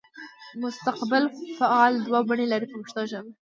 [0.63, 1.23] مستقبل
[1.59, 3.31] فعل دوه بڼې لري په پښتو ژبه.